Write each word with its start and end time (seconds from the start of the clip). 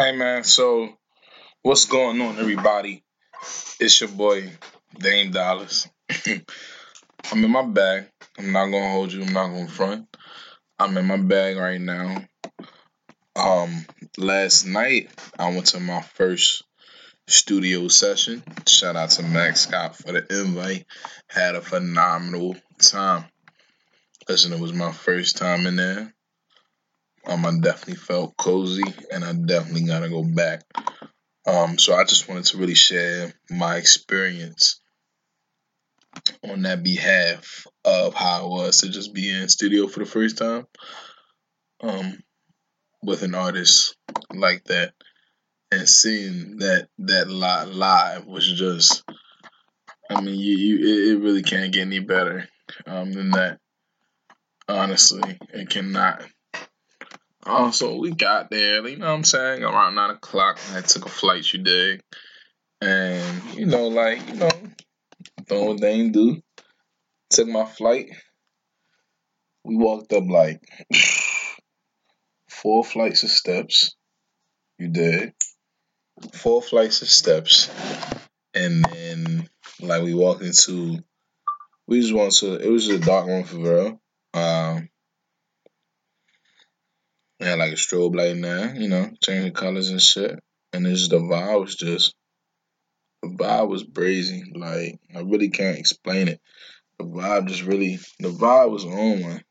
Hi, 0.00 0.12
man. 0.12 0.44
So, 0.44 0.88
what's 1.60 1.84
going 1.84 2.22
on, 2.22 2.38
everybody? 2.38 3.04
It's 3.78 4.00
your 4.00 4.08
boy, 4.08 4.50
Dame 4.98 5.30
Dollars. 5.30 5.86
I'm 6.26 7.44
in 7.44 7.50
my 7.50 7.66
bag. 7.66 8.06
I'm 8.38 8.50
not 8.50 8.70
gonna 8.70 8.92
hold 8.92 9.12
you. 9.12 9.22
I'm 9.22 9.34
not 9.34 9.48
gonna 9.48 9.68
front. 9.68 10.06
I'm 10.78 10.96
in 10.96 11.04
my 11.04 11.18
bag 11.18 11.58
right 11.58 11.78
now. 11.78 12.16
Um, 13.36 13.84
last 14.16 14.64
night 14.64 15.10
I 15.38 15.50
went 15.50 15.66
to 15.66 15.80
my 15.80 16.00
first 16.00 16.64
studio 17.28 17.88
session. 17.88 18.42
Shout 18.66 18.96
out 18.96 19.10
to 19.10 19.22
Max 19.22 19.60
Scott 19.60 19.96
for 19.96 20.12
the 20.12 20.40
invite. 20.40 20.86
Had 21.28 21.56
a 21.56 21.60
phenomenal 21.60 22.56
time. 22.78 23.26
Listen, 24.26 24.54
it 24.54 24.60
was 24.60 24.72
my 24.72 24.92
first 24.92 25.36
time 25.36 25.66
in 25.66 25.76
there. 25.76 26.14
Um, 27.26 27.44
I 27.46 27.52
definitely 27.60 27.96
felt 27.96 28.36
cozy, 28.36 28.92
and 29.12 29.24
I 29.24 29.32
definitely 29.32 29.84
gotta 29.84 30.08
go 30.08 30.24
back. 30.24 30.62
Um, 31.46 31.78
so 31.78 31.94
I 31.94 32.04
just 32.04 32.28
wanted 32.28 32.44
to 32.46 32.58
really 32.58 32.74
share 32.74 33.32
my 33.50 33.76
experience 33.76 34.80
on 36.48 36.62
that 36.62 36.82
behalf 36.82 37.66
of 37.84 38.14
how 38.14 38.46
it 38.46 38.48
was 38.48 38.80
to 38.80 38.88
just 38.88 39.14
be 39.14 39.30
in 39.30 39.48
studio 39.48 39.86
for 39.86 40.00
the 40.00 40.06
first 40.06 40.38
time. 40.38 40.66
Um, 41.82 42.18
with 43.02 43.22
an 43.22 43.34
artist 43.34 43.96
like 44.34 44.64
that, 44.64 44.92
and 45.70 45.88
seeing 45.88 46.58
that 46.58 46.88
that 46.98 47.30
live 47.30 47.68
live 47.68 48.26
was 48.26 48.50
just, 48.50 49.02
I 50.10 50.20
mean, 50.20 50.38
you, 50.38 50.56
you 50.56 50.78
it, 50.78 51.12
it 51.12 51.22
really 51.22 51.42
can't 51.42 51.72
get 51.72 51.82
any 51.82 52.00
better 52.00 52.48
um, 52.86 53.12
than 53.12 53.30
that. 53.30 53.58
Honestly, 54.68 55.38
it 55.52 55.70
cannot. 55.70 56.22
Oh, 57.46 57.70
so 57.70 57.96
we 57.96 58.12
got 58.12 58.50
there, 58.50 58.86
you 58.86 58.98
know 58.98 59.06
what 59.06 59.14
I'm 59.14 59.24
saying, 59.24 59.62
around 59.62 59.94
nine 59.94 60.10
o'clock. 60.10 60.58
I 60.74 60.82
took 60.82 61.06
a 61.06 61.08
flight, 61.08 61.50
you 61.52 61.62
dig. 61.62 62.02
And, 62.82 63.54
you 63.54 63.66
know, 63.66 63.88
like, 63.88 64.26
you 64.28 64.34
know, 64.34 64.50
doing 65.46 65.66
what 65.66 65.80
they 65.80 66.08
do. 66.08 66.42
Took 67.30 67.48
my 67.48 67.64
flight. 67.64 68.10
We 69.64 69.76
walked 69.76 70.12
up 70.12 70.24
like 70.28 70.60
four 72.48 72.84
flights 72.84 73.22
of 73.22 73.30
steps. 73.30 73.94
You 74.78 74.88
did. 74.88 75.32
Four 76.34 76.62
flights 76.62 77.02
of 77.02 77.08
steps. 77.08 77.70
And 78.54 78.84
then 78.84 79.48
like 79.80 80.02
we 80.02 80.14
walked 80.14 80.42
into 80.42 80.98
we 81.86 82.00
just 82.00 82.12
went 82.12 82.32
to 82.36 82.54
it 82.56 82.70
was 82.70 82.88
a 82.88 82.98
dark 82.98 83.26
room 83.26 83.44
for 83.44 83.58
real. 83.58 84.00
Um 84.34 84.88
we 87.40 87.46
had 87.46 87.58
like 87.58 87.72
a 87.72 87.76
strobe 87.76 88.14
light 88.14 88.28
in 88.28 88.42
there, 88.42 88.74
you 88.76 88.88
know, 88.88 89.10
changing 89.22 89.54
colors 89.54 89.88
and 89.88 90.00
shit. 90.00 90.38
And 90.72 90.86
it's 90.86 91.08
the 91.08 91.18
vibe 91.18 91.62
was 91.62 91.74
just 91.74 92.14
the 93.22 93.28
vibe 93.28 93.68
was 93.68 93.84
brazy. 93.84 94.42
Like 94.54 95.00
I 95.14 95.20
really 95.20 95.48
can't 95.48 95.78
explain 95.78 96.28
it. 96.28 96.40
The 96.98 97.04
vibe 97.06 97.48
just 97.48 97.62
really 97.62 97.98
the 98.18 98.28
vibe 98.28 98.70
was 98.70 98.84
on 98.84 99.22
one. 99.22 99.42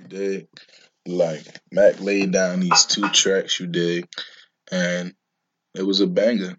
You 0.00 0.08
dig? 0.08 0.48
Like 1.06 1.42
Mac 1.70 2.00
laid 2.00 2.32
down 2.32 2.60
these 2.60 2.84
two 2.84 3.08
tracks 3.10 3.60
you 3.60 3.68
dig 3.68 4.08
and 4.72 5.14
it 5.74 5.84
was 5.84 6.00
a 6.00 6.06
banger. 6.06 6.56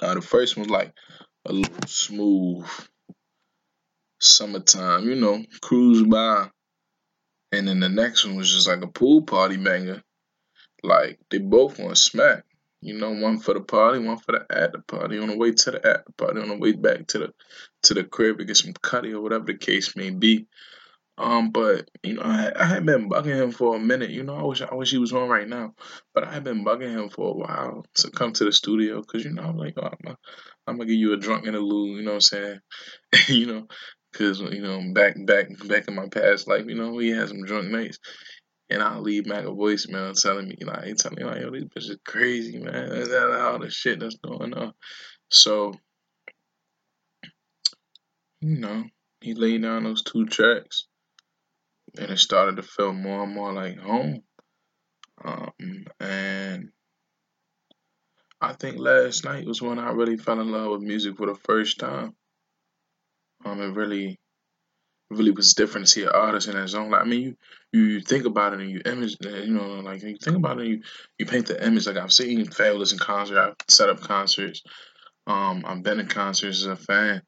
Uh, 0.00 0.14
the 0.14 0.20
first 0.20 0.56
one 0.56 0.64
was 0.64 0.70
like 0.70 0.92
a 1.46 1.52
little 1.52 1.86
smooth 1.86 2.66
summertime, 4.20 5.08
you 5.08 5.14
know, 5.14 5.44
cruise 5.60 6.02
by. 6.02 6.48
And 7.62 7.68
then 7.68 7.78
the 7.78 7.88
next 7.88 8.24
one 8.26 8.34
was 8.34 8.52
just 8.52 8.66
like 8.66 8.82
a 8.82 8.88
pool 8.88 9.22
party 9.22 9.56
banger. 9.56 10.02
Like 10.82 11.20
they 11.30 11.38
both 11.38 11.78
want 11.78 11.96
smack. 11.96 12.42
You 12.80 12.98
know, 12.98 13.12
one 13.12 13.38
for 13.38 13.54
the 13.54 13.60
party, 13.60 14.00
one 14.00 14.18
for 14.18 14.32
the 14.32 14.44
at 14.50 14.72
the 14.72 14.80
party. 14.80 15.16
On 15.20 15.28
the 15.28 15.36
way 15.36 15.52
to 15.52 15.70
the 15.70 15.86
at 15.86 16.04
the 16.04 16.12
party, 16.14 16.40
on 16.40 16.48
the 16.48 16.56
way 16.56 16.72
back 16.72 17.06
to 17.06 17.18
the 17.20 17.34
to 17.84 17.94
the 17.94 18.02
crib 18.02 18.38
to 18.38 18.44
get 18.44 18.56
some 18.56 18.72
cutty 18.72 19.12
or 19.12 19.20
whatever 19.20 19.44
the 19.44 19.54
case 19.54 19.94
may 19.94 20.10
be. 20.10 20.48
Um, 21.18 21.50
but 21.50 21.88
you 22.02 22.14
know, 22.14 22.22
I, 22.22 22.50
I 22.56 22.64
had 22.64 22.84
been 22.84 23.08
bugging 23.08 23.36
him 23.36 23.52
for 23.52 23.76
a 23.76 23.78
minute. 23.78 24.10
You 24.10 24.24
know, 24.24 24.34
I 24.34 24.42
wish 24.42 24.60
I 24.60 24.74
wish 24.74 24.90
he 24.90 24.98
was 24.98 25.12
on 25.12 25.28
right 25.28 25.46
now, 25.46 25.74
but 26.14 26.24
I 26.24 26.32
had 26.32 26.42
been 26.42 26.64
bugging 26.64 26.90
him 26.90 27.10
for 27.10 27.30
a 27.30 27.36
while 27.36 27.86
to 27.94 28.10
come 28.10 28.32
to 28.32 28.44
the 28.44 28.50
studio 28.50 29.02
because 29.02 29.24
you 29.24 29.32
know 29.32 29.44
I'm 29.44 29.56
like, 29.56 29.74
oh, 29.76 29.88
I'm, 30.66 30.78
gonna, 30.78 30.86
give 30.86 30.98
you 30.98 31.12
a 31.12 31.18
drunk 31.18 31.46
interlude. 31.46 31.98
You 31.98 32.02
know 32.02 32.14
what 32.14 32.14
I'm 32.14 32.20
saying? 32.22 32.60
you 33.28 33.46
know, 33.46 33.68
because 34.12 34.40
you 34.40 34.62
know 34.62 34.92
back 34.92 35.14
back 35.24 35.48
back 35.66 35.88
in 35.88 35.94
my 35.94 36.08
past 36.08 36.46
life, 36.48 36.66
you 36.66 36.74
know, 36.74 36.92
we 36.92 37.10
had 37.10 37.28
some 37.28 37.44
drunk 37.44 37.70
nights. 37.70 37.98
And 38.70 38.82
I'll 38.82 39.02
leave 39.02 39.26
Mac 39.26 39.44
a 39.44 39.48
voicemail 39.48 40.18
telling 40.18 40.48
me, 40.48 40.56
like, 40.62 40.84
he 40.84 40.94
telling 40.94 41.18
me, 41.18 41.24
like, 41.24 41.42
yo, 41.42 41.50
this 41.50 41.64
bitch 41.64 41.90
is 41.90 41.98
crazy, 42.06 42.58
man. 42.58 42.88
That's 42.88 43.10
all 43.12 43.58
the 43.58 43.68
shit 43.68 44.00
that's 44.00 44.16
going 44.16 44.54
on. 44.54 44.72
So, 45.28 45.74
you 48.40 48.58
know, 48.58 48.84
he 49.20 49.34
laid 49.34 49.60
down 49.60 49.84
those 49.84 50.02
two 50.02 50.24
tracks 50.24 50.84
and 51.98 52.10
it 52.10 52.18
started 52.18 52.56
to 52.56 52.62
feel 52.62 52.92
more 52.92 53.24
and 53.24 53.34
more 53.34 53.52
like 53.52 53.78
home. 53.78 54.22
Um, 55.22 55.84
and 56.00 56.70
I 58.40 58.54
think 58.54 58.78
last 58.78 59.24
night 59.24 59.46
was 59.46 59.62
when 59.62 59.78
I 59.78 59.90
really 59.90 60.16
fell 60.16 60.40
in 60.40 60.50
love 60.50 60.72
with 60.72 60.82
music 60.82 61.16
for 61.16 61.26
the 61.26 61.38
first 61.44 61.78
time. 61.78 62.14
Um, 63.44 63.60
it 63.60 63.74
really, 63.74 64.18
really 65.10 65.30
was 65.30 65.54
different 65.54 65.86
to 65.86 65.92
see 65.92 66.02
an 66.02 66.10
artist 66.10 66.48
in 66.48 66.54
that 66.54 66.68
zone. 66.68 66.90
Like, 66.90 67.02
I 67.02 67.04
mean, 67.04 67.36
you, 67.72 67.82
you 67.84 68.00
think 68.00 68.24
about 68.24 68.52
it 68.52 68.60
and 68.60 68.70
you 68.70 68.80
image, 68.84 69.16
you 69.20 69.52
know, 69.52 69.80
like 69.80 70.02
you 70.02 70.16
think 70.16 70.36
about 70.36 70.60
it, 70.60 70.66
you 70.66 70.82
you 71.18 71.26
paint 71.26 71.46
the 71.46 71.64
image. 71.64 71.86
Like 71.86 71.96
I've 71.96 72.12
seen 72.12 72.46
Fabolous 72.46 72.92
in 72.92 72.98
concert, 72.98 73.38
I've 73.38 73.56
set 73.68 73.88
up 73.88 74.00
concerts. 74.00 74.62
Um, 75.26 75.64
I've 75.66 75.82
been 75.82 76.00
in 76.00 76.08
concerts 76.08 76.60
as 76.60 76.66
a 76.66 76.76
fan, 76.76 77.22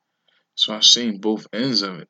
so 0.55 0.75
I've 0.75 0.85
seen 0.85 1.21
both 1.21 1.47
ends 1.53 1.83
of 1.83 2.01
it. 2.01 2.09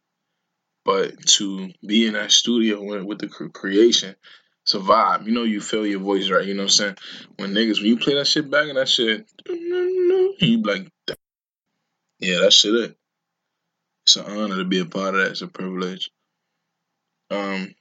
But 0.85 1.27
to 1.27 1.71
be 1.87 2.07
in 2.07 2.13
that 2.13 2.31
studio 2.31 2.83
with, 2.83 3.03
with 3.05 3.19
the 3.19 3.29
creation, 3.29 4.17
it's 4.65 4.75
a 4.75 4.79
vibe. 4.79 5.27
You 5.27 5.33
know, 5.33 5.45
you 5.45 5.61
feel 5.61 5.87
your 5.87 6.01
voice 6.01 6.31
right. 6.31 6.45
You 6.45 6.55
know 6.55 6.65
what 6.65 6.81
I'm 6.81 6.97
saying? 6.97 6.97
When 7.37 7.53
niggas, 7.53 7.77
when 7.77 7.87
you 7.87 7.99
play 7.99 8.15
that 8.15 8.27
shit 8.27 8.51
back 8.51 8.69
and 8.69 8.77
that 8.77 8.89
shit, 8.89 9.27
you 9.47 10.63
like, 10.63 10.91
yeah, 12.19 12.41
that 12.41 12.53
shit 12.53 12.75
it. 12.75 12.97
It's 14.07 14.17
an 14.17 14.27
honor 14.27 14.57
to 14.57 14.65
be 14.65 14.81
a 14.81 14.85
part 14.85 15.15
of 15.15 15.23
that. 15.23 15.31
It's 15.31 15.43
a 15.43 15.49
privilege. 15.49 16.11
Um, 17.31 17.75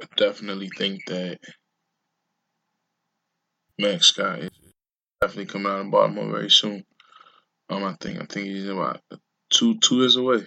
I 0.00 0.06
definitely 0.16 0.68
think 0.68 1.06
that 1.06 1.40
Max 3.78 4.06
Scott 4.06 4.40
is 4.40 4.50
definitely 5.20 5.46
coming 5.46 5.72
out 5.72 5.80
of 5.80 5.90
Baltimore 5.90 6.30
very 6.30 6.50
soon. 6.50 6.84
Um, 7.68 7.84
I 7.84 7.96
think 8.00 8.20
I 8.20 8.26
think 8.26 8.46
he's 8.46 8.68
about 8.68 9.00
two 9.50 9.78
two 9.78 9.96
years 9.96 10.16
away. 10.16 10.46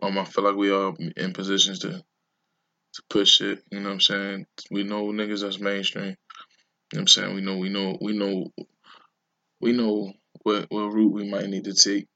Um, 0.00 0.18
I 0.18 0.24
feel 0.24 0.44
like 0.44 0.56
we 0.56 0.70
are 0.70 0.94
in 1.16 1.32
positions 1.32 1.80
to 1.80 1.90
to 1.90 3.02
push 3.10 3.40
it. 3.40 3.64
You 3.72 3.80
know 3.80 3.88
what 3.88 3.94
I'm 3.94 4.00
saying? 4.00 4.46
We 4.70 4.84
know 4.84 5.06
niggas 5.06 5.42
that's 5.42 5.58
mainstream. 5.58 6.04
You 6.04 6.10
know 6.10 6.14
what 6.90 7.00
I'm 7.00 7.08
saying? 7.08 7.34
We 7.34 7.40
know 7.40 7.56
we 7.56 7.68
know 7.68 7.98
we 8.00 8.16
know 8.16 8.52
we 9.60 9.72
know 9.72 10.12
what 10.42 10.66
what 10.70 10.92
route 10.92 11.12
we 11.12 11.28
might 11.30 11.48
need 11.48 11.64
to 11.64 11.74
take. 11.74 12.06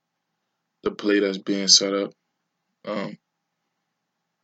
The 0.83 0.91
play 0.91 1.21
that's 1.21 1.39
being 1.39 1.69
set 1.69 1.95
up. 1.95 2.13
Um, 2.85 3.17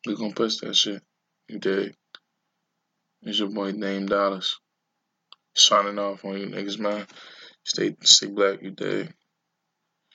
we 0.06 0.16
gonna 0.16 0.34
push 0.34 0.58
that 0.58 0.76
shit. 0.76 1.02
You 1.48 1.58
dig? 1.58 1.94
It's 3.22 3.38
your 3.38 3.48
boy 3.48 3.72
Dame 3.72 4.06
Dollars. 4.06 4.60
Signing 5.54 5.98
off 5.98 6.24
on 6.24 6.38
you 6.38 6.46
niggas, 6.46 6.78
man. 6.78 7.06
Stay 7.64 7.96
stay 8.02 8.28
black, 8.28 8.62
you 8.62 8.70
dig? 8.70 9.12